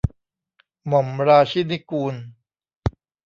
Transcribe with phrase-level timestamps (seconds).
[0.87, 2.15] หม่อมราชินิกูล